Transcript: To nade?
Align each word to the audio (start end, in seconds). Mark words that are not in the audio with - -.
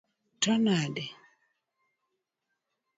To 0.39 0.57
nade? 0.57 1.11